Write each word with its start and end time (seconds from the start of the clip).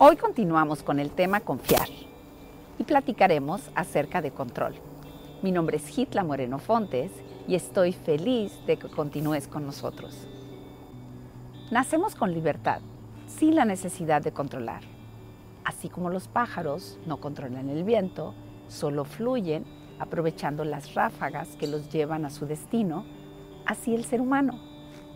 Hoy 0.00 0.14
continuamos 0.14 0.84
con 0.84 1.00
el 1.00 1.10
tema 1.10 1.40
confiar 1.40 1.88
y 2.78 2.84
platicaremos 2.84 3.68
acerca 3.74 4.22
de 4.22 4.30
control. 4.30 4.76
Mi 5.42 5.50
nombre 5.50 5.78
es 5.78 5.98
Hitla 5.98 6.22
Moreno 6.22 6.60
Fontes 6.60 7.10
y 7.48 7.56
estoy 7.56 7.92
feliz 7.92 8.52
de 8.64 8.76
que 8.76 8.86
continúes 8.86 9.48
con 9.48 9.66
nosotros. 9.66 10.28
Nacemos 11.72 12.14
con 12.14 12.32
libertad, 12.32 12.80
sin 13.26 13.56
la 13.56 13.64
necesidad 13.64 14.22
de 14.22 14.30
controlar. 14.30 14.82
Así 15.64 15.88
como 15.88 16.10
los 16.10 16.28
pájaros 16.28 16.96
no 17.04 17.16
controlan 17.16 17.68
el 17.68 17.82
viento, 17.82 18.34
solo 18.68 19.04
fluyen 19.04 19.64
aprovechando 19.98 20.62
las 20.62 20.94
ráfagas 20.94 21.56
que 21.56 21.66
los 21.66 21.90
llevan 21.90 22.24
a 22.24 22.30
su 22.30 22.46
destino, 22.46 23.04
así 23.66 23.96
el 23.96 24.04
ser 24.04 24.20
humano 24.20 24.60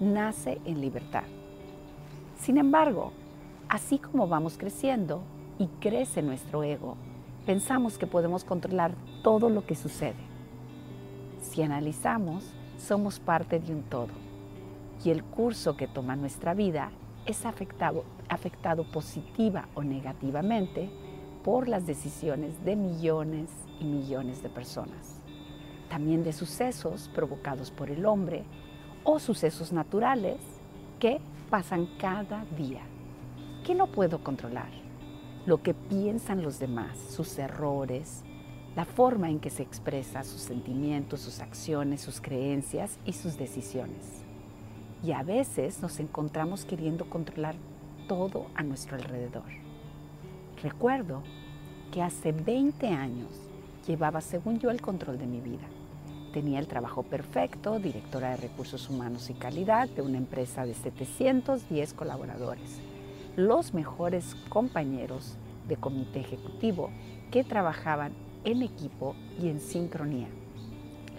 nace 0.01 0.61
en 0.65 0.81
libertad. 0.81 1.23
Sin 2.37 2.59
embargo, 2.59 3.13
así 3.69 3.99
como 3.99 4.29
vamos 4.29 4.59
creciendo 4.59 5.23
y 5.59 5.67
crece 5.81 6.23
nuestro 6.23 6.63
ego, 6.63 6.97
pensamos 7.47 7.99
que 7.99 8.07
podemos 8.07 8.45
controlar 8.45 8.95
todo 9.23 9.51
lo 9.51 9.67
que 9.67 9.75
sucede. 9.75 10.15
Si 11.41 11.63
analizamos, 11.63 12.55
somos 12.79 13.21
parte 13.21 13.61
de 13.61 13.75
un 13.75 13.83
todo 13.83 14.09
y 15.05 15.11
el 15.11 15.25
curso 15.25 15.77
que 15.77 15.89
toma 15.89 16.17
nuestra 16.17 16.55
vida 16.55 16.91
es 17.27 17.45
afectado, 17.47 18.05
positiva 18.93 19.69
o 19.75 19.83
negativamente 19.83 20.91
por 21.45 21.69
las 21.69 21.87
decisiones 21.87 22.65
de 22.65 22.77
millones 22.77 23.51
y 23.81 23.85
millones 23.85 24.43
de 24.43 24.49
personas. 24.49 25.21
También 25.89 26.25
de 26.25 26.33
sucesos 26.33 27.11
provocados 27.15 27.71
por 27.71 27.91
el 27.91 28.07
hombre 28.07 28.45
o 29.05 29.19
sucesos 29.19 29.73
naturales 29.73 30.41
que 30.99 31.21
pasan 31.51 31.87
cada 31.99 32.45
día, 32.57 32.83
que 33.63 33.75
no 33.75 33.87
puedo 33.87 34.23
controlar. 34.23 34.71
Lo 35.47 35.63
que 35.63 35.75
piensan 35.75 36.43
los 36.43 36.59
demás, 36.59 36.99
sus 36.99 37.39
errores, 37.39 38.23
la 38.77 38.85
forma 38.85 39.29
en 39.29 39.41
que 39.41 39.51
se 39.51 39.63
expresa 39.63 40.25
sus 40.25 40.41
sentimientos, 40.41 41.21
sus 41.21 41.41
acciones, 41.41 42.01
sus 42.01 42.21
creencias 42.21 42.99
y 43.05 43.13
sus 43.13 43.37
decisiones. 43.37 44.23
Y 45.05 45.13
a 45.13 45.23
veces 45.23 45.83
nos 45.83 46.01
encontramos 46.01 46.65
queriendo 46.65 47.11
controlar 47.11 47.57
todo 48.09 48.47
a 48.55 48.63
nuestro 48.63 48.97
alrededor. 48.97 49.45
Recuerdo 50.63 51.23
que 51.91 52.03
hace 52.03 52.33
20 52.33 52.89
años 52.89 53.29
llevaba, 53.87 54.21
según 54.21 54.59
yo, 54.59 54.71
el 54.71 54.81
control 54.81 55.19
de 55.19 55.27
mi 55.27 55.41
vida. 55.41 55.67
Tenía 56.33 56.61
el 56.61 56.67
trabajo 56.67 57.03
perfecto, 57.03 57.79
directora 57.79 58.31
de 58.31 58.37
recursos 58.39 58.89
humanos 58.89 59.29
y 59.29 59.35
calidad 59.35 59.89
de 59.89 60.03
una 60.03 60.17
empresa 60.17 60.65
de 60.65 60.73
710 60.73 61.93
colaboradores, 61.93 62.81
los 63.37 63.75
mejores 63.75 64.35
compañeros 64.49 65.37
de 65.69 65.77
comité 65.77 66.21
ejecutivo 66.21 66.91
que 67.31 67.45
trabajaban 67.45 68.13
en 68.45 68.63
equipo 68.63 69.15
y 69.41 69.49
en 69.49 69.61
sincronía. 69.61 70.29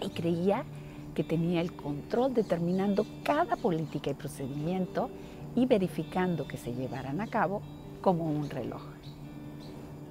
Y 0.00 0.10
creía 0.10 0.64
que 1.14 1.24
tenía 1.24 1.60
el 1.60 1.74
control 1.74 2.34
determinando 2.34 3.06
cada 3.22 3.56
política 3.56 4.10
y 4.10 4.14
procedimiento 4.14 5.10
y 5.54 5.66
verificando 5.66 6.46
que 6.46 6.56
se 6.56 6.74
llevaran 6.74 7.20
a 7.20 7.26
cabo 7.26 7.62
como 8.00 8.24
un 8.24 8.50
reloj. 8.50 8.82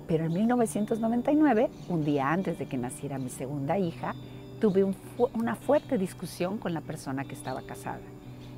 Pero 0.08 0.26
en 0.26 0.34
1999, 0.34 1.70
un 1.90 2.04
día 2.04 2.32
antes 2.32 2.60
de 2.60 2.68
que 2.68 2.78
naciera 2.78 3.18
mi 3.18 3.30
segunda 3.30 3.78
hija, 3.78 4.16
tuve 4.60 4.86
una 5.34 5.56
fuerte 5.56 5.98
discusión 5.98 6.58
con 6.58 6.74
la 6.74 6.82
persona 6.82 7.26
que 7.26 7.36
estaba 7.36 7.62
casada. 7.62 8.02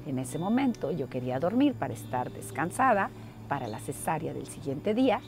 En 0.06 0.20
ese 0.20 0.38
momento 0.38 0.92
yo 0.92 1.10
quería 1.10 1.40
dormir 1.40 1.74
para 1.74 1.94
estar 1.94 2.32
descansada 2.32 3.10
para 3.48 3.68
la 3.68 3.80
cesárea 3.80 4.34
del 4.34 4.48
siguiente 4.48 4.94
día 4.94 5.22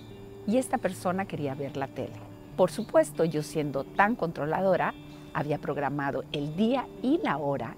y 0.47 0.57
esta 0.57 0.77
persona 0.77 1.25
quería 1.25 1.55
ver 1.55 1.77
la 1.77 1.87
tele. 1.87 2.15
Por 2.55 2.71
supuesto, 2.71 3.23
yo 3.25 3.43
siendo 3.43 3.83
tan 3.83 4.15
controladora, 4.15 4.93
había 5.33 5.59
programado 5.59 6.23
el 6.31 6.55
día 6.55 6.87
y 7.03 7.19
la 7.23 7.37
hora 7.37 7.75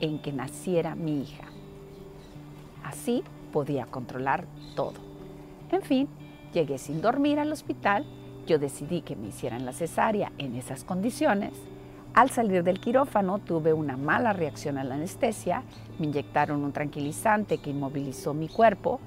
en 0.00 0.20
que 0.20 0.32
naciera 0.32 0.94
mi 0.94 1.22
hija. 1.22 1.44
Así 2.84 3.24
podía 3.52 3.86
controlar 3.86 4.44
todo. 4.76 4.94
En 5.72 5.82
fin, 5.82 6.08
llegué 6.52 6.78
sin 6.78 7.00
dormir 7.00 7.38
al 7.38 7.52
hospital, 7.52 8.06
yo 8.46 8.58
decidí 8.58 9.02
que 9.02 9.16
me 9.16 9.28
hicieran 9.28 9.64
la 9.64 9.72
cesárea 9.72 10.32
en 10.38 10.54
esas 10.56 10.84
condiciones. 10.84 11.52
Al 12.14 12.30
salir 12.30 12.64
del 12.64 12.80
quirófano 12.80 13.38
tuve 13.38 13.72
una 13.72 13.96
mala 13.96 14.32
reacción 14.32 14.78
a 14.78 14.84
la 14.84 14.96
anestesia, 14.96 15.62
me 15.98 16.06
inyectaron 16.06 16.64
un 16.64 16.72
tranquilizante 16.72 17.58
que 17.58 17.70
inmovilizó 17.70 18.34
mi 18.34 18.48
cuerpo, 18.48 19.00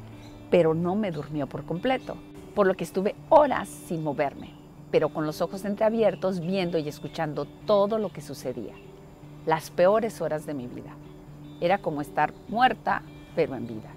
pero 0.54 0.76
no 0.76 0.94
me 0.94 1.10
durmió 1.10 1.48
por 1.48 1.66
completo, 1.66 2.16
por 2.54 2.68
lo 2.68 2.76
que 2.76 2.84
estuve 2.84 3.16
horas 3.30 3.68
sin 3.68 4.04
moverme 4.04 4.64
pero 4.94 5.10
con 5.10 5.26
los 5.26 5.42
ojos 5.42 5.66
entreabiertos, 5.66 6.40
viendo 6.40 6.78
y 6.78 6.88
escuchando 6.88 7.48
todo 7.66 7.98
lo 7.98 8.10
que 8.10 8.22
sucedía. 8.22 8.76
Las 9.48 9.72
peores 9.72 10.22
horas 10.22 10.46
de 10.46 10.54
mi 10.54 10.68
vida. 10.68 10.92
Era 11.60 11.80
como 11.80 12.00
estar 12.00 12.32
muerta, 12.48 13.02
pero 13.36 13.56
en 13.56 13.66
vida. 13.66 13.90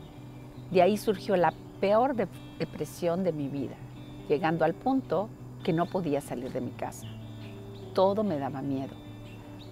De 0.71 0.81
ahí 0.81 0.97
surgió 0.97 1.37
la 1.37 1.53
peor 1.83 2.17
depresión 2.59 3.25
de 3.25 3.33
mi 3.35 3.47
vida, 3.49 3.75
llegando 4.27 4.65
al 4.65 4.73
punto 4.73 5.29
que 5.63 5.75
no 5.75 5.85
podía 5.85 6.23
salir 6.23 6.51
de 6.51 6.63
mi 6.63 6.71
casa. 6.71 7.07
Todo 7.93 8.25
me 8.25 8.39
daba 8.39 8.63
miedo. 8.63 8.95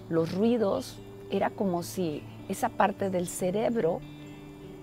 Los 0.09 0.31
ruidos 0.31 0.99
era 1.31 1.49
como 1.49 1.81
si 1.81 2.21
esa 2.49 2.69
parte 2.69 3.09
del 3.09 3.25
cerebro 3.25 3.99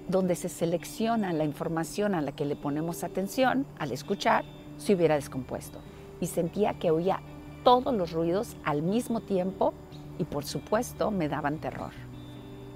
donde 0.09 0.35
se 0.35 0.49
selecciona 0.49 1.33
la 1.33 1.45
información 1.45 2.15
a 2.15 2.21
la 2.21 2.33
que 2.33 2.45
le 2.45 2.57
ponemos 2.57 3.05
atención 3.05 3.67
al 3.79 3.93
escuchar 3.93 4.45
se 4.77 4.95
hubiera 4.95 5.15
descompuesto 5.15 5.79
y 6.21 6.27
sentía 6.27 6.75
que 6.75 6.91
oía 6.91 7.21
todos 7.65 7.95
los 7.95 8.13
ruidos 8.13 8.57
al 8.65 8.83
mismo 8.83 9.21
tiempo 9.21 9.75
y 10.19 10.25
por 10.25 10.45
supuesto 10.45 11.11
me 11.11 11.29
daban 11.29 11.59
terror. 11.59 11.93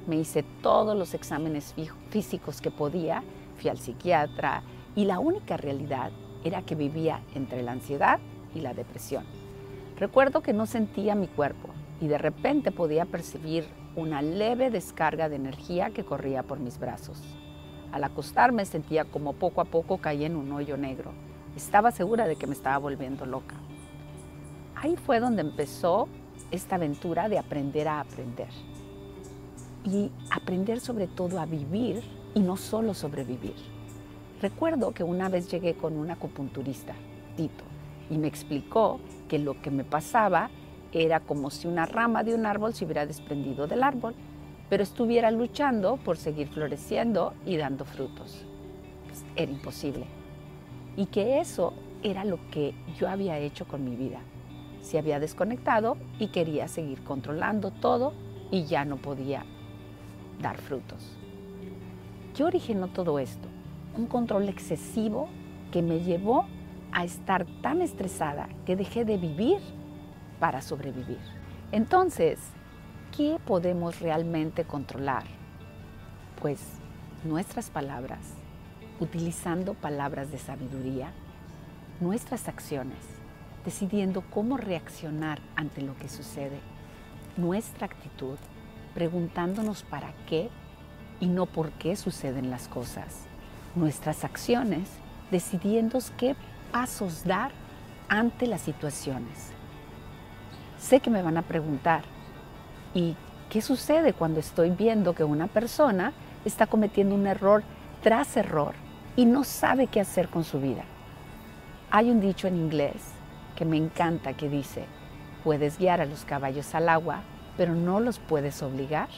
Me 0.07 0.17
hice 0.17 0.45
todos 0.63 0.97
los 0.97 1.15
exámenes 1.15 1.75
físicos 2.11 2.61
que 2.61 2.71
podía, 2.71 3.23
fui 3.57 3.71
al 3.71 3.79
psiquiatra 3.79 4.63
y 4.95 5.05
la 5.05 5.19
única 5.19 5.57
realidad 5.57 6.13
era 6.45 6.63
que 6.63 6.77
vivía 6.77 7.21
entre 7.35 7.63
la 7.63 7.73
ansiedad 7.73 8.21
y 8.55 8.61
la 8.61 8.73
depresión. 8.73 9.25
Recuerdo 9.99 10.43
que 10.43 10.53
no 10.53 10.67
sentía 10.67 11.15
mi 11.15 11.27
cuerpo 11.27 11.71
y 12.01 12.07
de 12.07 12.19
repente 12.19 12.71
podía 12.71 13.05
percibir 13.05 13.67
una 13.97 14.23
leve 14.23 14.71
descarga 14.71 15.29
de 15.29 15.37
energía 15.37 15.91
que 15.91 16.05
corría 16.05 16.43
por 16.43 16.61
mis 16.61 16.79
brazos. 16.79 17.23
Al 17.93 18.05
acostarme 18.05 18.65
sentía 18.65 19.05
como 19.05 19.33
poco 19.33 19.61
a 19.61 19.65
poco 19.65 19.99
caía 19.99 20.27
en 20.27 20.37
un 20.37 20.53
hoyo 20.53 20.77
negro 20.77 21.13
estaba 21.57 21.91
segura 21.91 22.27
de 22.27 22.37
que 22.37 22.47
me 22.47 22.53
estaba 22.53 22.79
volviendo 22.79 23.25
loca. 23.27 23.57
Ahí 24.77 24.97
fue 24.97 25.21
donde 25.21 25.41
empezó 25.41 26.07
esta 26.51 26.77
aventura 26.77 27.29
de 27.29 27.39
aprender 27.39 27.89
a 27.89 28.01
aprender. 28.01 28.49
Y 29.85 30.11
aprender 30.31 30.81
sobre 30.81 31.07
todo 31.07 31.41
a 31.41 31.47
vivir 31.47 32.03
y 32.35 32.41
no 32.41 32.57
solo 32.57 32.93
sobrevivir. 32.93 33.55
Recuerdo 34.43 34.93
que 34.93 35.03
una 35.03 35.29
vez 35.29 35.51
llegué 35.51 35.75
con 35.75 35.97
un 35.97 36.11
acupunturista, 36.11 36.95
Tito, 37.37 37.65
y 38.11 38.19
me 38.19 38.29
explicó 38.29 39.01
que 39.29 39.39
lo 39.39 39.61
que 39.63 39.71
me 39.71 39.85
pasaba 39.85 40.51
era 40.93 41.21
como 41.21 41.51
si 41.51 41.69
una 41.69 41.87
rama 41.87 42.23
de 42.25 42.35
un 42.35 42.47
árbol 42.47 42.75
se 42.75 42.85
hubiera 42.85 43.07
desprendido 43.07 43.67
del 43.67 43.83
árbol, 43.83 44.15
pero 44.69 44.83
estuviera 44.83 45.31
luchando 45.31 45.97
por 45.97 46.17
seguir 46.17 46.49
floreciendo 46.49 47.35
y 47.45 47.57
dando 47.57 47.85
frutos. 47.85 48.45
Pues, 49.07 49.25
era 49.37 49.51
imposible 49.51 50.07
y 50.97 51.07
que 51.07 51.41
eso 51.41 51.73
era 52.03 52.25
lo 52.25 52.39
que 52.51 52.75
yo 52.99 53.09
había 53.09 53.39
hecho 53.39 53.67
con 53.67 53.85
mi 53.85 53.97
vida. 53.97 54.21
Se 54.81 54.99
había 54.99 55.21
desconectado 55.21 55.97
y 56.19 56.29
quería 56.29 56.69
seguir 56.69 57.03
controlando 57.03 57.71
todo 57.71 58.13
y 58.51 58.65
ya 58.65 58.85
no 58.85 58.97
podía 58.97 59.45
dar 60.41 60.59
frutos. 60.59 61.17
Yo 62.35 62.47
originó 62.47 62.89
todo 62.89 63.19
esto, 63.19 63.49
un 63.97 64.07
control 64.07 64.49
excesivo 64.49 65.29
que 65.73 65.83
me 65.83 66.01
llevó 66.01 66.47
a 66.93 67.05
estar 67.05 67.47
tan 67.63 67.83
estresada 67.83 68.49
que 68.65 68.77
dejé 68.77 69.05
de 69.05 69.17
vivir 69.17 69.59
para 70.39 70.63
sobrevivir. 70.63 71.19
Entonces, 71.73 72.39
¿qué 73.17 73.39
podemos 73.45 74.01
realmente 74.01 74.65
controlar? 74.65 75.25
Pues 76.41 76.61
nuestras 77.25 77.71
palabras, 77.71 78.21
utilizando 79.01 79.75
palabras 79.75 80.31
de 80.31 80.39
sabiduría, 80.39 81.13
nuestras 82.01 82.49
acciones, 82.49 82.99
decidiendo 83.65 84.23
cómo 84.31 84.57
reaccionar 84.57 85.41
ante 85.57 85.83
lo 85.83 85.97
que 85.97 86.09
sucede, 86.09 86.61
nuestra 87.37 87.87
actitud, 87.87 88.39
preguntándonos 88.95 89.83
para 89.83 90.13
qué 90.27 90.51
y 91.21 91.27
no 91.27 91.47
por 91.47 91.71
qué 91.73 91.97
suceden 91.97 92.51
las 92.51 92.69
cosas, 92.69 93.27
nuestras 93.75 94.25
acciones, 94.25 94.89
decidiendo 95.31 95.99
qué 96.17 96.37
pasos 96.71 97.25
dar 97.25 97.51
ante 98.09 98.47
las 98.47 98.61
situaciones. 98.61 99.56
Sé 100.79 101.01
que 101.01 101.11
me 101.11 101.23
van 101.23 101.37
a 101.37 101.43
preguntar, 101.43 102.03
¿y 102.95 103.17
qué 103.49 103.63
sucede 103.63 104.13
cuando 104.13 104.41
estoy 104.41 104.71
viendo 104.71 105.15
que 105.15 105.25
una 105.25 105.47
persona 105.47 106.13
está 106.45 106.67
cometiendo 106.67 107.15
un 107.15 107.27
error 107.27 107.63
tras 108.03 108.37
error 108.37 108.75
y 109.17 109.25
no 109.25 109.45
sabe 109.45 109.89
qué 109.89 110.01
hacer 110.01 110.29
con 110.29 110.45
su 110.45 110.61
vida. 110.61 110.85
Hay 111.91 112.11
un 112.11 112.21
dicho 112.21 112.47
en 112.47 112.57
inglés 112.57 113.15
que 113.57 113.65
me 113.65 113.77
encanta 113.77 114.35
que 114.35 114.49
dice, 114.49 114.85
puedes 115.43 115.79
guiar 115.79 116.01
a 116.01 116.07
los 116.07 116.25
caballos 116.25 116.75
al 116.75 116.89
agua, 116.89 117.23
pero 117.57 117.75
no 117.75 118.01
los 118.01 118.19
puedes 118.19 118.63
obligar 118.63 119.09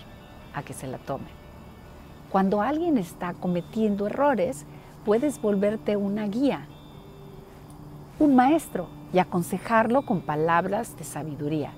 a 0.55 0.63
que 0.63 0.73
se 0.73 0.87
la 0.87 0.99
tomen. 0.99 1.29
Cuando 2.31 2.63
alguien 2.63 2.99
está 2.99 3.35
cometiendo 3.35 4.07
errores, 4.07 4.65
puedes 5.05 5.41
volverte 5.41 5.97
una 5.97 6.27
guía, 6.27 6.67
un 8.19 8.37
maestro 8.37 8.89
y 9.13 9.19
aconsejarlo 9.19 10.03
con 10.03 10.21
palabras 10.21 10.97
de 10.97 11.05
sabiduría, 11.05 11.73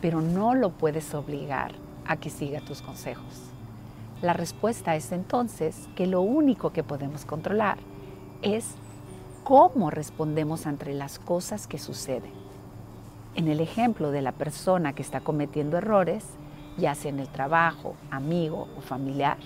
pero 0.00 0.20
no 0.20 0.54
lo 0.54 0.70
puedes 0.70 1.14
obligar 1.14 1.72
a 2.06 2.16
que 2.16 2.30
siga 2.30 2.60
tus 2.60 2.82
consejos. 2.82 3.50
La 4.22 4.32
respuesta 4.32 4.96
es 4.96 5.12
entonces 5.12 5.88
que 5.96 6.06
lo 6.06 6.20
único 6.20 6.72
que 6.72 6.82
podemos 6.82 7.24
controlar 7.24 7.78
es 8.42 8.74
cómo 9.42 9.90
respondemos 9.90 10.66
ante 10.66 10.92
las 10.94 11.18
cosas 11.18 11.66
que 11.66 11.78
suceden. 11.78 12.32
En 13.34 13.48
el 13.48 13.60
ejemplo 13.60 14.10
de 14.10 14.22
la 14.22 14.32
persona 14.32 14.94
que 14.94 15.02
está 15.02 15.20
cometiendo 15.20 15.76
errores, 15.76 16.24
ya 16.78 16.94
sea 16.94 17.10
en 17.10 17.20
el 17.20 17.28
trabajo, 17.28 17.94
amigo 18.10 18.68
o 18.78 18.80
familiar, 18.80 19.38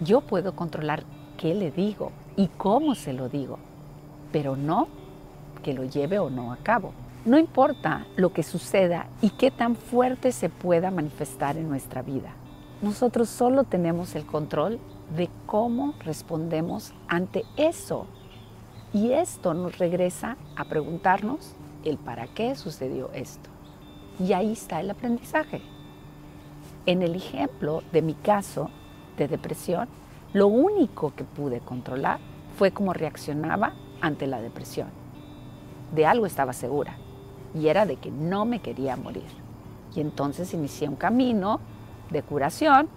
yo 0.00 0.20
puedo 0.20 0.54
controlar 0.54 1.04
qué 1.36 1.54
le 1.54 1.70
digo 1.70 2.12
y 2.36 2.48
cómo 2.48 2.94
se 2.94 3.12
lo 3.12 3.28
digo, 3.28 3.58
pero 4.30 4.56
no 4.56 4.88
que 5.62 5.72
lo 5.72 5.84
lleve 5.84 6.18
o 6.18 6.28
no 6.28 6.52
a 6.52 6.56
cabo. 6.58 6.92
No 7.24 7.38
importa 7.38 8.04
lo 8.16 8.32
que 8.32 8.42
suceda 8.42 9.06
y 9.20 9.30
qué 9.30 9.50
tan 9.50 9.76
fuerte 9.76 10.32
se 10.32 10.48
pueda 10.48 10.90
manifestar 10.90 11.56
en 11.56 11.68
nuestra 11.68 12.02
vida. 12.02 12.34
Nosotros 12.82 13.28
solo 13.28 13.62
tenemos 13.62 14.16
el 14.16 14.26
control 14.26 14.80
de 15.16 15.30
cómo 15.46 15.94
respondemos 16.00 16.92
ante 17.06 17.44
eso. 17.56 18.06
Y 18.92 19.12
esto 19.12 19.54
nos 19.54 19.78
regresa 19.78 20.36
a 20.56 20.64
preguntarnos 20.64 21.54
el 21.84 21.96
para 21.96 22.26
qué 22.26 22.56
sucedió 22.56 23.10
esto. 23.12 23.50
Y 24.18 24.32
ahí 24.32 24.52
está 24.52 24.80
el 24.80 24.90
aprendizaje. 24.90 25.62
En 26.86 27.02
el 27.02 27.14
ejemplo 27.14 27.82
de 27.92 28.02
mi 28.02 28.14
caso 28.14 28.68
de 29.16 29.28
depresión, 29.28 29.88
lo 30.32 30.48
único 30.48 31.14
que 31.14 31.22
pude 31.22 31.60
controlar 31.60 32.18
fue 32.56 32.72
cómo 32.72 32.92
reaccionaba 32.92 33.74
ante 34.00 34.26
la 34.26 34.40
depresión. 34.40 35.01
De 35.92 36.06
algo 36.06 36.26
estaba 36.26 36.52
segura 36.52 36.96
y 37.54 37.68
era 37.68 37.86
de 37.86 37.96
que 37.96 38.10
no 38.10 38.44
me 38.44 38.60
quería 38.60 38.96
morir. 38.96 39.28
Y 39.94 40.00
entonces 40.00 40.54
inicié 40.54 40.88
un 40.88 40.96
camino 40.96 41.60
de 42.10 42.22
curación, 42.22 42.88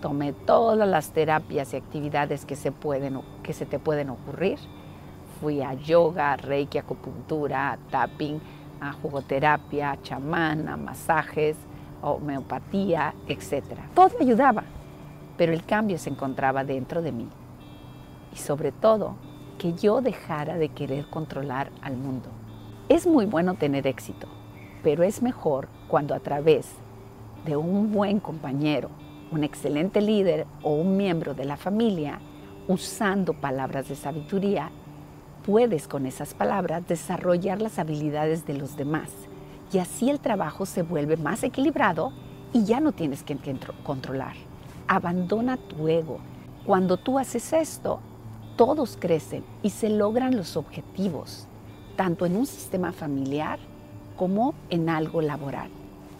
tomé 0.00 0.32
todas 0.32 0.88
las 0.88 1.10
terapias 1.10 1.72
y 1.72 1.76
actividades 1.76 2.44
que 2.44 2.56
se, 2.56 2.72
pueden, 2.72 3.20
que 3.42 3.52
se 3.52 3.66
te 3.66 3.78
pueden 3.78 4.10
ocurrir. 4.10 4.58
Fui 5.40 5.62
a 5.62 5.74
yoga, 5.74 6.36
reiki, 6.36 6.78
acupuntura, 6.78 7.78
tapping, 7.90 8.40
a 8.80 8.92
jugoterapia, 8.92 9.92
a 9.92 10.02
chamán, 10.02 10.68
a 10.68 10.76
masajes, 10.76 11.56
homeopatía, 12.02 13.14
etc. 13.28 13.64
Todo 13.94 14.10
ayudaba, 14.20 14.64
pero 15.36 15.52
el 15.52 15.64
cambio 15.64 15.98
se 15.98 16.10
encontraba 16.10 16.64
dentro 16.64 17.02
de 17.02 17.12
mí. 17.12 17.28
Y 18.32 18.36
sobre 18.36 18.72
todo, 18.72 19.14
que 19.62 19.74
yo 19.74 20.00
dejara 20.00 20.58
de 20.58 20.70
querer 20.70 21.06
controlar 21.08 21.70
al 21.82 21.96
mundo. 21.96 22.28
Es 22.88 23.06
muy 23.06 23.26
bueno 23.26 23.54
tener 23.54 23.86
éxito, 23.86 24.26
pero 24.82 25.04
es 25.04 25.22
mejor 25.22 25.68
cuando 25.86 26.16
a 26.16 26.18
través 26.18 26.66
de 27.46 27.54
un 27.54 27.92
buen 27.92 28.18
compañero, 28.18 28.90
un 29.30 29.44
excelente 29.44 30.00
líder 30.00 30.48
o 30.64 30.74
un 30.74 30.96
miembro 30.96 31.34
de 31.34 31.44
la 31.44 31.56
familia, 31.56 32.18
usando 32.66 33.34
palabras 33.34 33.88
de 33.88 33.94
sabiduría, 33.94 34.72
puedes 35.46 35.86
con 35.86 36.06
esas 36.06 36.34
palabras 36.34 36.88
desarrollar 36.88 37.62
las 37.62 37.78
habilidades 37.78 38.44
de 38.44 38.54
los 38.54 38.76
demás 38.76 39.10
y 39.72 39.78
así 39.78 40.10
el 40.10 40.18
trabajo 40.18 40.66
se 40.66 40.82
vuelve 40.82 41.16
más 41.16 41.44
equilibrado 41.44 42.12
y 42.52 42.64
ya 42.64 42.80
no 42.80 42.90
tienes 42.90 43.22
que 43.22 43.38
controlar. 43.84 44.34
Abandona 44.88 45.56
tu 45.56 45.86
ego. 45.86 46.18
Cuando 46.66 46.96
tú 46.96 47.16
haces 47.16 47.52
esto, 47.52 48.00
todos 48.64 48.96
crecen 48.96 49.42
y 49.64 49.70
se 49.70 49.88
logran 49.88 50.36
los 50.36 50.56
objetivos, 50.56 51.48
tanto 51.96 52.26
en 52.26 52.36
un 52.36 52.46
sistema 52.46 52.92
familiar 52.92 53.58
como 54.16 54.54
en 54.70 54.88
algo 54.88 55.20
laboral. 55.20 55.68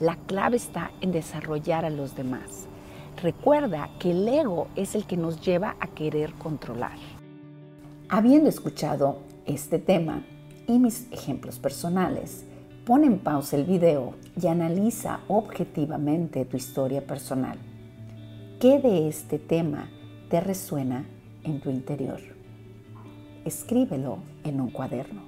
La 0.01 0.17
clave 0.17 0.57
está 0.57 0.91
en 1.01 1.13
desarrollar 1.13 1.85
a 1.85 1.91
los 1.91 2.17
demás. 2.17 2.67
Recuerda 3.23 3.91
que 4.01 4.11
el 4.11 4.27
ego 4.27 4.67
es 4.75 4.97
el 4.97 5.07
que 5.07 5.17
nos 5.17 5.41
lleva 5.41 5.77
a 5.79 5.87
querer 5.87 6.33
controlar. 6.35 6.99
Habiendo 8.09 8.49
escuchado 8.49 9.21
este 9.47 9.79
tema 9.79 10.25
y 10.67 10.81
mis 10.81 11.13
ejemplos 11.13 11.61
personales, 11.61 12.45
pon 12.85 13.05
en 13.05 13.21
pausa 13.21 13.55
el 13.55 13.67
video 13.67 14.15
y 14.43 14.49
analiza 14.49 15.21
objetivamente 15.29 16.45
tu 16.45 16.57
historia 16.57 17.07
personal. 17.07 17.57
¿Qué 18.59 18.81
de 18.81 19.07
este 19.07 19.39
tema 19.39 19.89
te 20.29 20.41
resuena 20.41 21.07
en 21.45 21.61
tu 21.61 21.71
interior? 21.71 22.21
Escríbelo 23.45 24.19
en 24.45 24.61
un 24.61 24.71
cuaderno. 24.71 25.23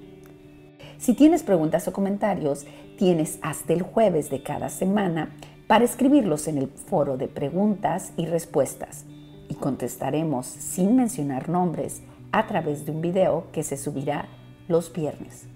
Si 0.98 1.14
tienes 1.14 1.42
preguntas 1.42 1.86
o 1.88 1.92
comentarios, 1.92 2.66
tienes 2.96 3.38
hasta 3.42 3.72
el 3.72 3.82
jueves 3.82 4.30
de 4.30 4.42
cada 4.42 4.68
semana 4.68 5.34
para 5.66 5.84
escribirlos 5.84 6.48
en 6.48 6.58
el 6.58 6.68
foro 6.68 7.16
de 7.16 7.28
preguntas 7.28 8.12
y 8.16 8.26
respuestas 8.26 9.04
y 9.48 9.54
contestaremos 9.54 10.46
sin 10.46 10.96
mencionar 10.96 11.48
nombres 11.48 12.02
a 12.32 12.46
través 12.46 12.84
de 12.84 12.92
un 12.92 13.00
video 13.00 13.46
que 13.52 13.62
se 13.62 13.76
subirá 13.76 14.28
los 14.68 14.92
viernes. 14.92 15.46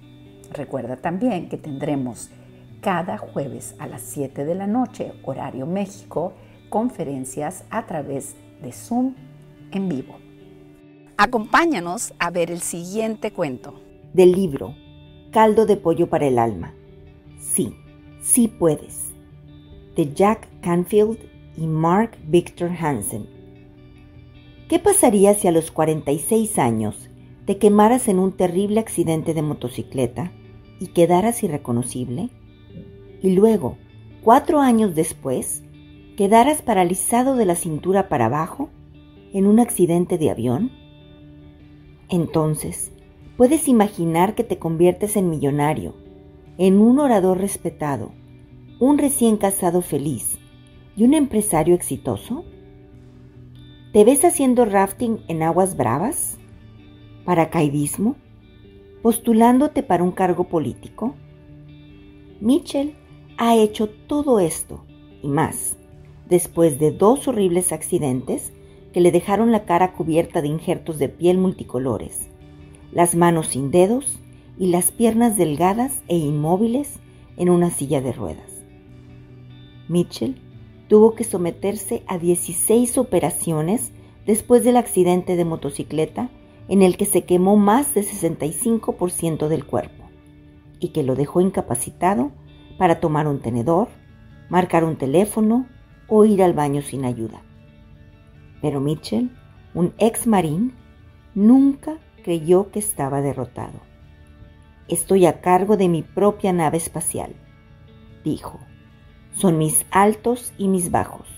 Recuerda 0.52 0.96
también 0.96 1.48
que 1.48 1.56
tendremos 1.56 2.30
cada 2.80 3.18
jueves 3.18 3.74
a 3.78 3.86
las 3.86 4.02
7 4.02 4.44
de 4.44 4.54
la 4.54 4.66
noche, 4.66 5.12
horario 5.24 5.66
México, 5.66 6.32
conferencias 6.68 7.64
a 7.70 7.86
través 7.86 8.36
de 8.62 8.72
Zoom 8.72 9.14
en 9.72 9.88
vivo. 9.88 10.27
Acompáñanos 11.20 12.14
a 12.20 12.30
ver 12.30 12.48
el 12.52 12.60
siguiente 12.60 13.32
cuento. 13.32 13.74
Del 14.12 14.30
libro 14.30 14.76
Caldo 15.32 15.66
de 15.66 15.76
pollo 15.76 16.08
para 16.08 16.28
el 16.28 16.38
alma. 16.38 16.76
Sí, 17.40 17.74
sí 18.20 18.46
puedes. 18.46 19.10
De 19.96 20.14
Jack 20.14 20.46
Canfield 20.60 21.18
y 21.56 21.66
Mark 21.66 22.12
Victor 22.28 22.70
Hansen. 22.70 23.26
¿Qué 24.68 24.78
pasaría 24.78 25.34
si 25.34 25.48
a 25.48 25.50
los 25.50 25.72
46 25.72 26.56
años 26.60 27.10
te 27.46 27.58
quemaras 27.58 28.06
en 28.06 28.20
un 28.20 28.30
terrible 28.30 28.78
accidente 28.78 29.34
de 29.34 29.42
motocicleta 29.42 30.30
y 30.78 30.86
quedaras 30.86 31.42
irreconocible? 31.42 32.30
Y 33.20 33.30
luego, 33.30 33.76
cuatro 34.22 34.60
años 34.60 34.94
después, 34.94 35.64
quedaras 36.16 36.62
paralizado 36.62 37.34
de 37.34 37.44
la 37.44 37.56
cintura 37.56 38.08
para 38.08 38.26
abajo 38.26 38.70
en 39.32 39.48
un 39.48 39.58
accidente 39.58 40.16
de 40.16 40.30
avión? 40.30 40.77
Entonces, 42.08 42.92
puedes 43.36 43.68
imaginar 43.68 44.34
que 44.34 44.44
te 44.44 44.58
conviertes 44.58 45.16
en 45.16 45.30
millonario, 45.30 45.94
en 46.56 46.78
un 46.78 46.98
orador 46.98 47.38
respetado, 47.38 48.12
un 48.80 48.98
recién 48.98 49.36
casado 49.36 49.82
feliz 49.82 50.38
y 50.96 51.04
un 51.04 51.14
empresario 51.14 51.74
exitoso? 51.74 52.44
¿Te 53.92 54.04
ves 54.04 54.24
haciendo 54.24 54.64
rafting 54.64 55.18
en 55.28 55.42
aguas 55.42 55.76
bravas? 55.76 56.38
¿Paracaidismo? 57.24 58.16
¿Postulándote 59.02 59.82
para 59.82 60.02
un 60.02 60.12
cargo 60.12 60.44
político? 60.44 61.14
Mitchell 62.40 62.94
ha 63.36 63.56
hecho 63.56 63.88
todo 63.88 64.40
esto 64.40 64.84
y 65.22 65.28
más 65.28 65.76
después 66.28 66.78
de 66.78 66.90
dos 66.90 67.28
horribles 67.28 67.72
accidentes 67.72 68.52
que 68.98 69.02
le 69.02 69.12
dejaron 69.12 69.52
la 69.52 69.64
cara 69.64 69.92
cubierta 69.92 70.42
de 70.42 70.48
injertos 70.48 70.98
de 70.98 71.08
piel 71.08 71.38
multicolores 71.38 72.28
las 72.90 73.14
manos 73.14 73.46
sin 73.46 73.70
dedos 73.70 74.18
y 74.58 74.70
las 74.72 74.90
piernas 74.90 75.36
delgadas 75.36 76.02
e 76.08 76.16
inmóviles 76.16 76.98
en 77.36 77.48
una 77.48 77.70
silla 77.70 78.00
de 78.00 78.10
ruedas. 78.10 78.50
Mitchell 79.86 80.42
tuvo 80.88 81.14
que 81.14 81.22
someterse 81.22 82.02
a 82.08 82.18
16 82.18 82.98
operaciones 82.98 83.92
después 84.26 84.64
del 84.64 84.76
accidente 84.76 85.36
de 85.36 85.44
motocicleta 85.44 86.28
en 86.68 86.82
el 86.82 86.96
que 86.96 87.04
se 87.04 87.22
quemó 87.22 87.56
más 87.56 87.94
del 87.94 88.04
65% 88.04 89.46
del 89.46 89.64
cuerpo 89.64 90.06
y 90.80 90.88
que 90.88 91.04
lo 91.04 91.14
dejó 91.14 91.40
incapacitado 91.40 92.32
para 92.78 92.98
tomar 92.98 93.28
un 93.28 93.38
tenedor, 93.38 93.86
marcar 94.48 94.82
un 94.82 94.96
teléfono 94.96 95.68
o 96.08 96.24
ir 96.24 96.42
al 96.42 96.52
baño 96.52 96.82
sin 96.82 97.04
ayuda. 97.04 97.44
Pero 98.60 98.80
Mitchell, 98.80 99.30
un 99.74 99.94
ex 99.98 100.26
marín, 100.26 100.74
nunca 101.34 101.98
creyó 102.24 102.70
que 102.70 102.78
estaba 102.78 103.20
derrotado. 103.20 103.80
Estoy 104.88 105.26
a 105.26 105.40
cargo 105.40 105.76
de 105.76 105.88
mi 105.88 106.02
propia 106.02 106.52
nave 106.52 106.78
espacial, 106.78 107.34
dijo. 108.24 108.58
Son 109.32 109.58
mis 109.58 109.86
altos 109.90 110.52
y 110.58 110.68
mis 110.68 110.90
bajos. 110.90 111.28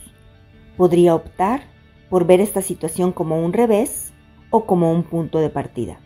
Podría 0.77 1.15
optar 1.15 1.65
por 2.09 2.27
ver 2.27 2.41
esta 2.41 2.63
situación 2.63 3.13
como 3.13 3.45
un 3.45 3.53
revés 3.53 4.13
o 4.51 4.65
como 4.65 4.93
un 4.93 5.03
punto 5.03 5.39
de 5.39 5.51
partida. 5.51 5.99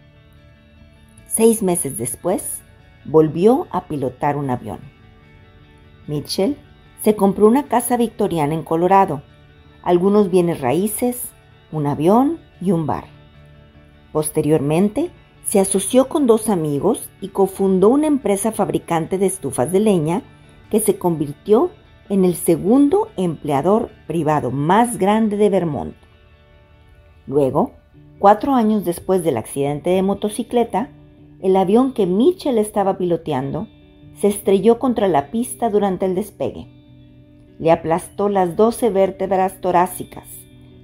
Seis 1.27 1.63
meses 1.63 1.99
después, 1.99 2.63
volvió 3.05 3.67
a 3.71 3.87
pilotar 3.87 4.37
un 4.37 4.51
avión. 4.51 4.81
Mitchell 6.07 6.57
se 7.03 7.17
compró 7.17 7.47
una 7.47 7.65
casa 7.65 7.97
victoriana 7.97 8.55
en 8.55 8.63
Colorado, 8.63 9.23
algunos 9.85 10.31
bienes 10.31 10.61
raíces, 10.61 11.29
un 11.71 11.87
avión 11.87 12.39
y 12.61 12.73
un 12.73 12.87
bar. 12.87 13.05
Posteriormente, 14.13 15.11
se 15.45 15.61
asoció 15.61 16.09
con 16.09 16.27
dos 16.27 16.49
amigos 16.49 17.11
y 17.21 17.29
cofundó 17.29 17.91
una 17.91 18.07
empresa 18.07 18.51
fabricante 18.51 19.19
de 19.19 19.27
estufas 19.27 19.71
de 19.71 19.81
leña 19.81 20.23
que 20.71 20.81
se 20.81 20.97
convirtió 20.97 21.71
en 22.09 22.25
el 22.25 22.35
segundo 22.35 23.09
empleador 23.17 23.91
privado 24.07 24.51
más 24.51 24.99
grande 24.99 25.37
de 25.37 25.51
Vermont. 25.51 25.95
Luego, 27.27 27.73
cuatro 28.19 28.55
años 28.55 28.85
después 28.85 29.23
del 29.23 29.37
accidente 29.37 29.91
de 29.91 30.03
motocicleta, 30.03 30.89
el 31.43 31.57
avión 31.57 31.93
que 31.93 32.07
Mitchell 32.07 32.57
estaba 32.57 32.97
piloteando 32.97 33.69
se 34.19 34.29
estrelló 34.29 34.79
contra 34.79 35.09
la 35.09 35.31
pista 35.31 35.69
durante 35.69 36.07
el 36.07 36.15
despegue. 36.15 36.74
Le 37.59 37.71
aplastó 37.71 38.29
las 38.29 38.57
12 38.57 38.91
vértebras 38.91 39.61
torácicas 39.61 40.29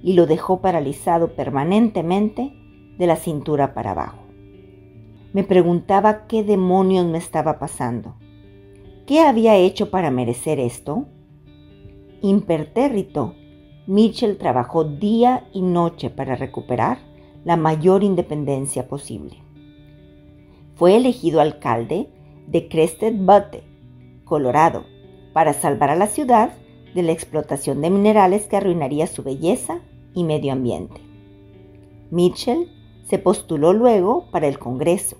y 0.03 0.13
lo 0.13 0.25
dejó 0.25 0.61
paralizado 0.61 1.35
permanentemente 1.35 2.53
de 2.97 3.07
la 3.07 3.15
cintura 3.15 3.73
para 3.73 3.91
abajo. 3.91 4.23
Me 5.33 5.43
preguntaba 5.43 6.27
qué 6.27 6.43
demonios 6.43 7.05
me 7.05 7.17
estaba 7.17 7.59
pasando. 7.59 8.15
¿Qué 9.05 9.19
había 9.21 9.55
hecho 9.55 9.89
para 9.89 10.11
merecer 10.11 10.59
esto? 10.59 11.05
Impertérrito, 12.21 13.35
Mitchell 13.87 14.37
trabajó 14.37 14.83
día 14.83 15.47
y 15.53 15.61
noche 15.61 16.09
para 16.09 16.35
recuperar 16.35 16.99
la 17.43 17.57
mayor 17.57 18.03
independencia 18.03 18.87
posible. 18.87 19.37
Fue 20.75 20.95
elegido 20.95 21.41
alcalde 21.41 22.09
de 22.47 22.67
Crested 22.67 23.15
Butte, 23.15 23.63
Colorado, 24.23 24.85
para 25.33 25.53
salvar 25.53 25.89
a 25.89 25.95
la 25.95 26.07
ciudad 26.07 26.51
de 26.93 27.03
la 27.03 27.11
explotación 27.11 27.81
de 27.81 27.89
minerales 27.89 28.47
que 28.47 28.57
arruinaría 28.57 29.07
su 29.07 29.23
belleza 29.23 29.79
y 30.13 30.23
medio 30.23 30.53
ambiente. 30.53 31.01
Mitchell 32.09 32.69
se 33.05 33.19
postuló 33.19 33.73
luego 33.73 34.29
para 34.31 34.47
el 34.47 34.59
Congreso 34.59 35.17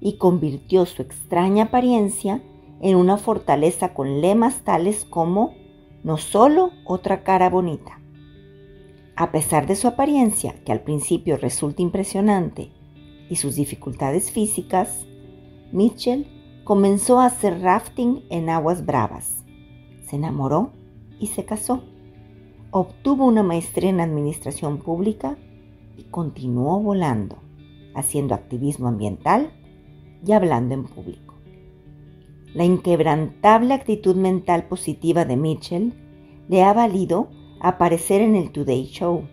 y 0.00 0.18
convirtió 0.18 0.86
su 0.86 1.02
extraña 1.02 1.64
apariencia 1.64 2.42
en 2.80 2.96
una 2.96 3.16
fortaleza 3.16 3.94
con 3.94 4.20
lemas 4.20 4.62
tales 4.64 5.04
como 5.04 5.54
no 6.04 6.18
solo 6.18 6.70
otra 6.84 7.22
cara 7.22 7.50
bonita. 7.50 8.00
A 9.16 9.32
pesar 9.32 9.66
de 9.66 9.76
su 9.76 9.88
apariencia, 9.88 10.54
que 10.64 10.72
al 10.72 10.82
principio 10.82 11.38
resulta 11.38 11.80
impresionante, 11.80 12.70
y 13.28 13.36
sus 13.36 13.56
dificultades 13.56 14.30
físicas, 14.30 15.06
Mitchell 15.72 16.26
comenzó 16.64 17.18
a 17.18 17.26
hacer 17.26 17.60
rafting 17.60 18.24
en 18.30 18.50
aguas 18.50 18.84
bravas. 18.84 19.44
Se 20.06 20.16
enamoró 20.16 20.72
y 21.18 21.28
se 21.28 21.44
casó. 21.44 21.82
Obtuvo 22.70 23.24
una 23.26 23.42
maestría 23.42 23.90
en 23.90 24.00
administración 24.00 24.78
pública 24.78 25.36
y 25.96 26.04
continuó 26.04 26.80
volando, 26.80 27.36
haciendo 27.94 28.34
activismo 28.34 28.88
ambiental 28.88 29.50
y 30.26 30.32
hablando 30.32 30.74
en 30.74 30.84
público. 30.84 31.34
La 32.54 32.64
inquebrantable 32.64 33.74
actitud 33.74 34.16
mental 34.16 34.66
positiva 34.66 35.24
de 35.24 35.36
Mitchell 35.36 35.92
le 36.48 36.62
ha 36.62 36.72
valido 36.72 37.28
aparecer 37.60 38.20
en 38.20 38.36
el 38.36 38.50
Today 38.50 38.84
Show 38.86 39.24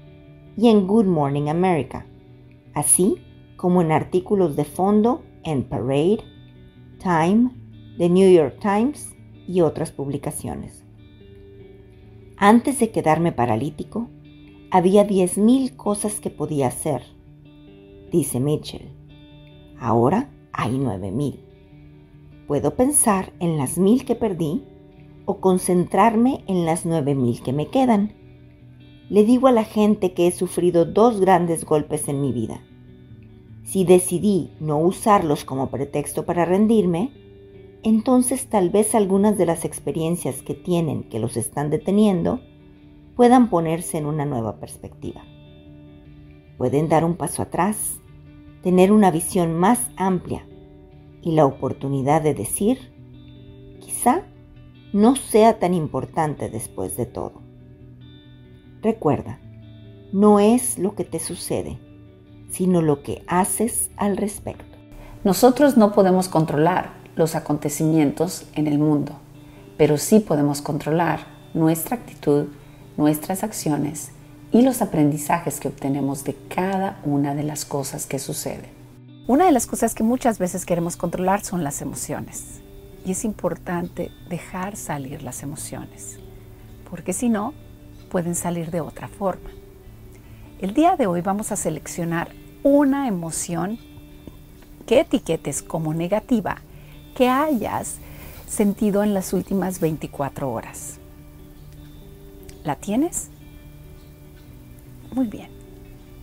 y 0.58 0.70
en 0.70 0.88
Good 0.88 1.06
Morning 1.06 1.48
America, 1.48 2.06
así 2.74 3.18
como 3.56 3.82
en 3.82 3.92
artículos 3.92 4.56
de 4.56 4.66
fondo 4.66 5.24
en 5.44 5.63
Parade, 5.63 6.20
Time, 7.00 7.52
The 7.98 8.10
New 8.10 8.32
York 8.32 8.60
Times 8.60 9.16
y 9.48 9.62
otras 9.62 9.92
publicaciones. 9.92 10.84
Antes 12.46 12.78
de 12.78 12.92
quedarme 12.92 13.32
paralítico, 13.32 14.10
había 14.70 15.08
10.000 15.08 15.78
cosas 15.78 16.20
que 16.20 16.30
podía 16.30 16.68
hacer, 16.68 17.02
dice 18.12 18.42
Mitchell. 18.42 18.92
Ahora 19.80 20.30
hay 20.52 20.72
9.000. 20.72 21.40
Puedo 22.46 22.76
pensar 22.76 23.32
en 23.40 23.58
las 23.58 23.78
mil 23.78 24.04
que 24.04 24.16
perdí 24.16 24.62
o 25.24 25.40
concentrarme 25.40 26.44
en 26.48 26.66
las 26.66 26.86
9.000 26.86 27.42
que 27.44 27.54
me 27.54 27.68
quedan. 27.68 28.12
Le 29.10 29.24
digo 29.24 29.48
a 29.48 29.54
la 29.54 29.64
gente 29.64 30.12
que 30.12 30.28
he 30.28 30.32
sufrido 30.34 30.84
dos 30.84 31.22
grandes 31.22 31.64
golpes 31.64 32.10
en 32.10 32.20
mi 32.20 32.34
vida. 32.34 32.62
Si 33.64 33.86
decidí 33.86 34.52
no 34.60 34.80
usarlos 34.80 35.46
como 35.46 35.70
pretexto 35.70 36.26
para 36.26 36.44
rendirme, 36.44 37.23
entonces 37.84 38.48
tal 38.48 38.70
vez 38.70 38.96
algunas 38.96 39.38
de 39.38 39.46
las 39.46 39.66
experiencias 39.66 40.42
que 40.42 40.54
tienen 40.54 41.04
que 41.04 41.20
los 41.20 41.38
están 41.38 41.70
deteniendo 41.70 42.40
puedan 43.16 43.50
ponerse 43.50 43.98
en 43.98 44.06
una 44.06 44.25
nueva 44.25 44.60
perspectiva. 44.60 45.22
Pueden 46.58 46.88
dar 46.88 47.04
un 47.04 47.16
paso 47.16 47.42
atrás, 47.42 48.00
tener 48.62 48.92
una 48.92 49.12
visión 49.12 49.54
más 49.54 49.92
amplia 49.98 50.48
y 51.22 51.34
la 51.34 51.46
oportunidad 51.46 52.22
de 52.22 52.34
decir, 52.34 52.94
quizá 53.82 54.24
no 54.94 55.16
sea 55.16 55.60
tan 55.60 55.74
importante 55.74 56.50
después 56.50 56.96
de 56.96 57.06
todo. 57.06 57.42
Recuerda, 58.82 59.40
no 60.12 60.40
es 60.40 60.78
lo 60.78 60.96
que 60.96 61.04
te 61.04 61.20
sucede, 61.20 61.80
sino 62.50 62.82
lo 62.82 63.02
que 63.04 63.24
haces 63.28 63.92
al 63.98 64.16
respecto. 64.16 64.78
Nosotros 65.24 65.78
no 65.78 65.92
podemos 65.92 66.30
controlar 66.30 67.02
los 67.15 67.36
acontecimientos 67.36 68.46
en 68.53 68.67
el 68.67 68.79
mundo, 68.79 69.13
pero 69.77 69.98
sí 69.98 70.20
podemos 70.20 70.62
controlar 70.62 71.27
nuestra 71.53 71.96
actitud 71.96 72.48
nuestras 72.98 73.43
acciones 73.43 74.12
y 74.51 74.62
los 74.62 74.82
aprendizajes 74.82 75.60
que 75.60 75.67
obtenemos 75.67 76.24
de 76.24 76.36
cada 76.48 77.00
una 77.03 77.34
de 77.34 77.43
las 77.43 77.65
cosas 77.65 78.05
que 78.05 78.20
suceden. 78.20 78.72
Una 79.25 79.46
de 79.46 79.51
las 79.51 79.65
cosas 79.65 79.96
que 79.96 80.03
muchas 80.03 80.38
veces 80.38 80.65
queremos 80.65 80.96
controlar 80.96 81.43
son 81.43 81.63
las 81.63 81.82
emociones. 81.82 82.62
Y 83.05 83.12
es 83.12 83.25
importante 83.25 84.12
dejar 84.29 84.77
salir 84.77 85.24
las 85.24 85.43
emociones, 85.43 86.20
porque 86.89 87.12
si 87.12 87.27
no, 87.27 87.53
pueden 88.10 88.36
salir 88.36 88.72
de 88.72 88.79
otra 88.79 89.10
forma. 89.10 89.50
El 90.62 90.74
día 90.74 90.96
de 90.96 91.08
hoy 91.08 91.20
vamos 91.20 91.51
a 91.51 91.58
seleccionar 91.58 92.29
una 92.63 93.08
emoción 93.08 93.77
que 94.86 95.01
etiquetes 95.01 95.62
como 95.62 95.93
negativa 95.93 96.62
que 97.13 97.29
hayas 97.29 97.96
sentido 98.48 99.03
en 99.03 99.13
las 99.13 99.34
últimas 99.34 99.79
24 99.79 100.51
horas. 100.51 101.00
¿La 102.63 102.75
tienes? 102.75 103.29
Muy 105.13 105.27
bien. 105.27 105.50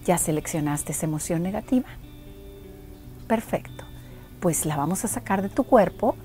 ¿Ya 0.04 0.18
seleccionaste 0.18 0.92
esa 0.92 1.06
emoción 1.06 1.42
negativa? 1.42 1.88
Perfecto. 3.26 3.84
Pues 4.40 4.64
la 4.64 4.76
vamos 4.76 5.04
a 5.04 5.08
sacar 5.08 5.42
de 5.42 5.48
tu 5.48 5.64
cuerpo. 5.64 6.16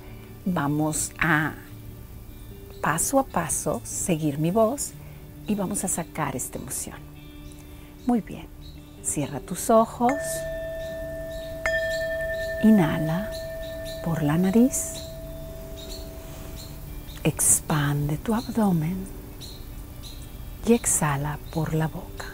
Vamos 0.46 1.12
a 1.20 1.54
paso 2.82 3.20
a 3.20 3.26
paso 3.26 3.82
seguir 3.84 4.38
mi 4.38 4.52
voz 4.52 4.94
y 5.48 5.56
vamos 5.56 5.84
a 5.84 5.88
sacar 5.88 6.36
esta 6.36 6.60
emoción. 6.60 6.98
Muy 8.06 8.22
bien. 8.22 8.48
Cierra 9.04 9.40
tus 9.40 9.70
ojos. 9.70 10.14
Inhala 12.64 13.30
por 14.06 14.22
la 14.22 14.38
nariz. 14.38 14.94
Expande 17.24 18.18
tu 18.18 18.36
abdomen 18.36 19.08
y 20.68 20.74
exhala 20.74 21.40
por 21.52 21.74
la 21.74 21.88
boca. 21.88 22.28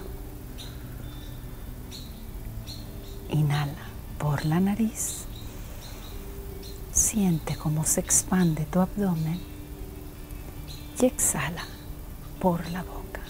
Inhala 3.30 3.86
por 4.18 4.46
la 4.46 4.60
nariz. 4.60 5.24
Siente 6.92 7.56
cómo 7.56 7.86
se 7.86 8.02
expande 8.02 8.66
tu 8.66 8.82
abdomen 8.82 9.40
y 11.02 11.06
exhala 11.06 11.64
por 12.42 12.70
la 12.72 12.84
boca. 12.84 13.22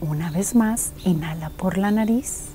Una 0.00 0.30
vez 0.30 0.54
más, 0.54 0.92
inhala 1.04 1.50
por 1.50 1.76
la 1.76 1.90
nariz. 1.90 2.51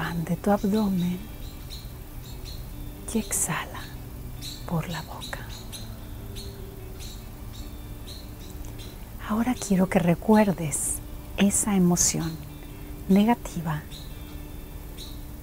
Expande 0.00 0.36
tu 0.36 0.50
abdomen 0.50 1.18
y 3.12 3.18
exhala 3.18 3.82
por 4.66 4.88
la 4.88 5.02
boca. 5.02 5.40
Ahora 9.28 9.54
quiero 9.54 9.90
que 9.90 9.98
recuerdes 9.98 10.94
esa 11.36 11.76
emoción 11.76 12.34
negativa 13.10 13.82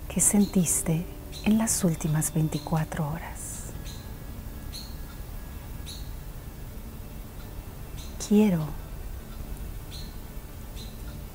que 0.10 0.20
sentiste 0.22 1.06
en 1.44 1.60
las 1.60 1.84
últimas 1.84 2.34
24 2.34 3.08
horas. 3.08 3.66
Quiero 8.28 8.66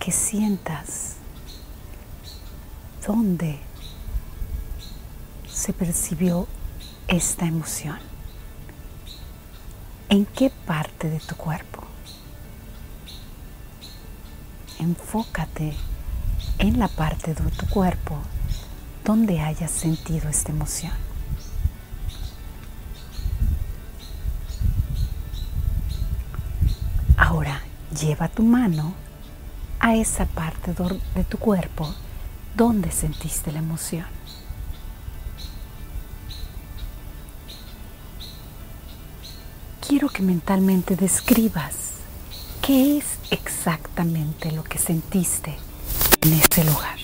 que 0.00 0.10
sientas 0.10 1.11
dónde 3.06 3.58
se 5.48 5.72
percibió 5.72 6.46
esta 7.08 7.46
emoción. 7.46 7.98
¿En 10.08 10.26
qué 10.26 10.50
parte 10.66 11.08
de 11.08 11.18
tu 11.20 11.36
cuerpo? 11.36 11.84
Enfócate 14.78 15.74
en 16.58 16.78
la 16.78 16.88
parte 16.88 17.34
de 17.34 17.50
tu 17.50 17.66
cuerpo 17.68 18.18
donde 19.04 19.40
hayas 19.40 19.70
sentido 19.70 20.28
esta 20.28 20.52
emoción. 20.52 20.92
Ahora 27.16 27.62
lleva 27.98 28.28
tu 28.28 28.42
mano 28.42 28.94
a 29.80 29.96
esa 29.96 30.26
parte 30.26 30.74
de 31.14 31.24
tu 31.24 31.38
cuerpo 31.38 31.92
donde 32.54 32.90
sentiste 32.90 33.52
la 33.52 33.58
emoción. 33.58 34.06
Quiero 39.86 40.08
que 40.08 40.22
mentalmente 40.22 40.96
describas 40.96 41.92
qué 42.62 42.98
es 42.98 43.04
exactamente 43.30 44.50
lo 44.52 44.64
que 44.64 44.78
sentiste 44.78 45.56
en 46.22 46.32
ese 46.34 46.64
lugar. 46.64 46.98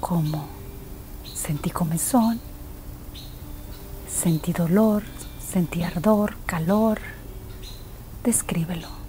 ¿Cómo? 0.00 0.46
Sentí 1.24 1.70
comezón, 1.70 2.40
sentí 4.08 4.52
dolor, 4.52 5.04
sentí 5.40 5.82
ardor, 5.82 6.36
calor. 6.46 7.00
Descríbelo. 8.24 9.05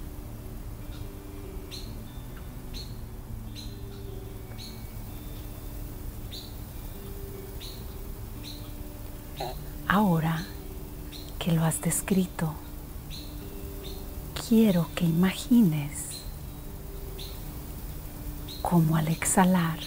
Ahora 9.99 10.45
que 11.39 11.51
lo 11.51 11.63
has 11.65 11.81
descrito, 11.81 12.53
quiero 14.47 14.87
que 14.93 15.05
imagines 15.05 16.21
cómo 18.61 18.95
al 18.95 19.07
exhalar 19.07 19.79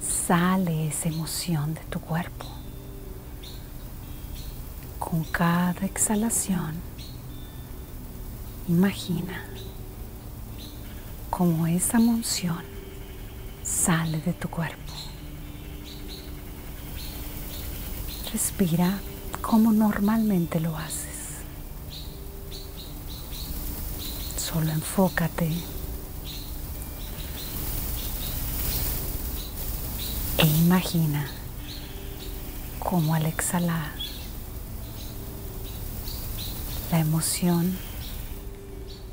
sale 0.00 0.88
esa 0.88 1.10
emoción 1.10 1.74
de 1.74 1.80
tu 1.82 2.00
cuerpo. 2.00 2.46
Con 4.98 5.22
cada 5.22 5.86
exhalación, 5.86 6.74
imagina 8.66 9.44
cómo 11.30 11.68
esa 11.68 11.98
emoción 11.98 12.64
sale 13.62 14.20
de 14.22 14.32
tu 14.32 14.48
cuerpo. 14.48 14.92
Respira 18.32 18.98
como 19.46 19.72
normalmente 19.72 20.58
lo 20.58 20.76
haces. 20.76 21.36
Solo 24.36 24.72
enfócate 24.72 25.48
e 30.38 30.46
imagina 30.46 31.28
cómo 32.80 33.14
al 33.14 33.26
exhalar 33.26 33.92
la 36.90 36.98
emoción 36.98 37.78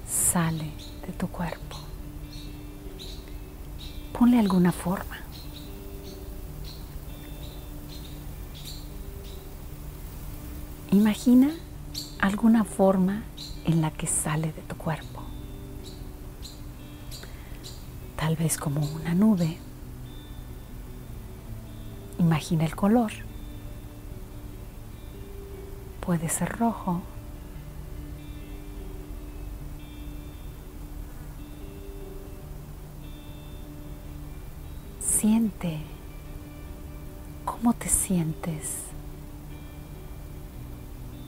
sale 0.10 0.72
de 1.06 1.14
tu 1.14 1.28
cuerpo. 1.28 1.78
Ponle 4.18 4.40
alguna 4.40 4.72
forma. 4.72 5.23
Imagina 10.94 11.50
alguna 12.20 12.64
forma 12.64 13.24
en 13.66 13.82
la 13.82 13.90
que 13.90 14.06
sale 14.06 14.54
de 14.54 14.62
tu 14.62 14.76
cuerpo. 14.78 15.24
Tal 18.16 18.36
vez 18.36 18.60
como 18.60 18.86
una 18.86 19.16
nube. 19.16 19.58
Imagina 22.20 22.66
el 22.66 22.76
color. 22.76 23.12
Puede 26.00 26.30
ser 26.30 26.60
rojo. 26.60 27.02
Siente 35.00 35.80
cómo 37.46 37.74
te 37.74 37.90
sientes 37.90 38.93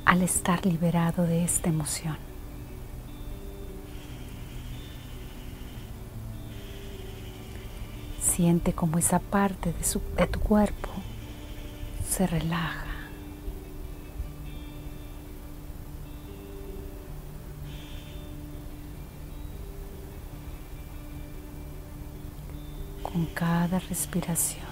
al 0.06 0.22
estar 0.22 0.66
liberado 0.66 1.24
de 1.24 1.44
esta 1.44 1.70
emoción. 1.70 2.18
Siente 8.22 8.74
como 8.74 8.98
esa 8.98 9.20
parte 9.20 9.74
de, 9.74 10.28
tu 10.28 10.40
cuerpo 10.40 10.90
se 12.08 12.28
relaja. 12.28 12.84
Con 23.02 23.26
cada 23.28 23.80
respiración, 23.80 24.66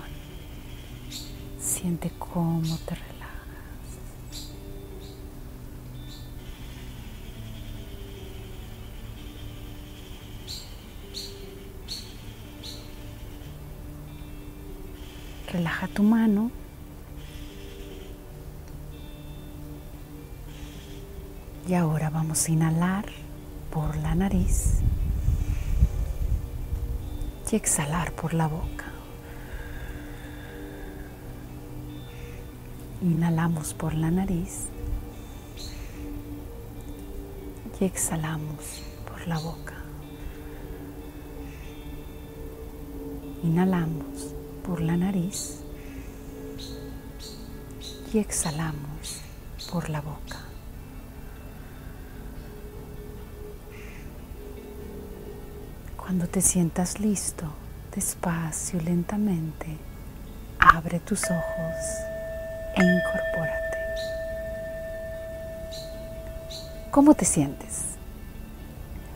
siente 1.58 2.12
cómo 2.20 2.78
te. 2.80 3.13
Relaja 15.54 15.88
tu 15.88 16.02
mano. 16.02 16.50
Y 21.68 21.76
ahora 21.76 22.10
vamos 22.10 22.48
a 22.48 22.52
inhalar 22.52 23.06
por 23.72 23.96
la 23.98 24.16
nariz 24.16 24.80
y 27.52 27.56
exhalar 27.56 28.12
por 28.14 28.34
la 28.34 28.48
boca. 28.48 28.86
Inhalamos 33.04 33.76
por 33.76 33.94
la 33.94 34.10
nariz 34.10 34.70
y 37.80 37.86
exhalamos 37.86 38.82
por 39.08 39.28
la 39.28 39.38
boca. 39.38 39.76
Inhalamos 43.44 44.33
por 44.66 44.82
la 44.82 44.98
nariz 44.98 45.60
y 48.14 48.20
exhalamos 48.20 49.22
por 49.72 49.90
la 49.90 50.02
boca. 50.02 50.40
Cuando 55.98 56.28
te 56.28 56.42
sientas 56.42 57.00
listo, 57.00 57.46
despacio 57.96 58.80
lentamente, 58.82 59.78
abre 60.60 61.00
tus 61.00 61.24
ojos 61.24 61.76
e 62.76 62.84
incorpórate. 62.84 63.78
¿Cómo 66.92 67.16
te 67.16 67.26
sientes? 67.26 67.86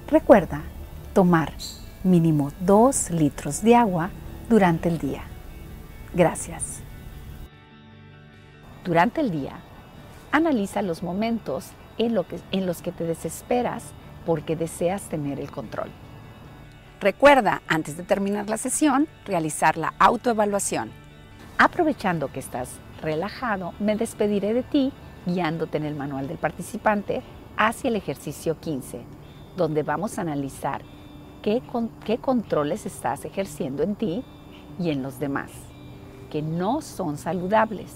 Recuerda 0.07 0.61
tomar 1.13 1.53
mínimo 2.03 2.51
2 2.61 3.11
litros 3.11 3.61
de 3.61 3.75
agua 3.75 4.09
durante 4.49 4.89
el 4.89 4.97
día. 4.97 5.23
Gracias. 6.17 6.79
Durante 8.83 9.21
el 9.21 9.29
día, 9.29 9.59
analiza 10.31 10.81
los 10.81 11.03
momentos 11.03 11.73
en, 11.99 12.15
los 12.15 12.81
que 12.81 12.91
te 12.91 13.03
desesperas 13.03 13.91
porque 14.25 14.55
deseas 14.55 15.09
tener 15.09 15.39
el 15.39 15.51
control. 15.51 15.89
Recuerda, 16.99 17.61
antes 17.67 17.97
de 17.97 18.03
terminar 18.03 18.49
la 18.49 18.57
sesión, 18.57 19.07
realizar 19.25 19.77
la 19.77 19.93
autoevaluación. 19.99 20.89
Aprovechando 21.59 22.31
que 22.31 22.39
estás 22.39 22.79
relajado, 22.99 23.75
me 23.79 23.95
despediré 23.95 24.55
de 24.55 24.63
ti 24.63 24.91
guiándote 25.27 25.77
en 25.77 25.85
el 25.85 25.93
manual 25.93 26.27
del 26.27 26.39
participante 26.39 27.21
hacia 27.57 27.89
el 27.89 27.95
ejercicio 27.95 28.59
15, 28.59 29.03
donde 29.55 29.83
vamos 29.83 30.17
a 30.17 30.21
analizar 30.21 30.81
qué, 31.43 31.61
qué 32.03 32.17
controles 32.17 32.87
estás 32.87 33.23
ejerciendo 33.23 33.83
en 33.83 33.93
ti 33.93 34.23
y 34.79 34.89
en 34.89 35.03
los 35.03 35.19
demás 35.19 35.51
que 36.29 36.41
no 36.41 36.81
son 36.81 37.17
saludables. 37.17 37.91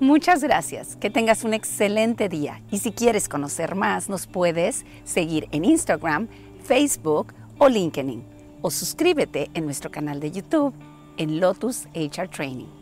Muchas 0.00 0.42
gracias, 0.42 0.94
que 0.94 1.10
tengas 1.10 1.42
un 1.42 1.54
excelente 1.54 2.28
día 2.28 2.62
y 2.70 2.78
si 2.78 2.92
quieres 2.92 3.28
conocer 3.28 3.74
más 3.74 4.08
nos 4.08 4.28
puedes 4.28 4.86
seguir 5.04 5.48
en 5.50 5.64
Instagram, 5.64 6.28
Facebook 6.62 7.34
o 7.58 7.68
LinkedIn 7.68 8.22
o 8.62 8.70
suscríbete 8.70 9.50
en 9.54 9.64
nuestro 9.64 9.90
canal 9.90 10.20
de 10.20 10.30
YouTube 10.30 10.72
en 11.16 11.40
Lotus 11.40 11.86
HR 11.94 12.28
Training. 12.28 12.77